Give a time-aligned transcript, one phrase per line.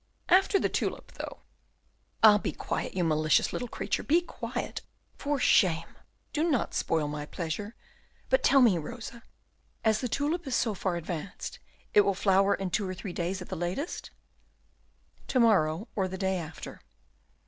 [0.29, 1.41] "After the tulip, though."
[2.23, 2.39] "Ah!
[2.39, 4.81] be quiet, you malicious little creature, be quiet!
[5.15, 5.95] For shame!
[6.33, 7.75] Do not spoil my pleasure.
[8.27, 9.21] But tell me, Rosa,
[9.85, 11.59] as the tulip is so far advanced,
[11.93, 14.09] it will flower in two or three days, at the latest?"
[15.27, 16.81] "To morrow, or the day after."